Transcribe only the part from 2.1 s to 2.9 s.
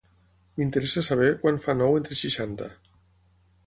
seixanta.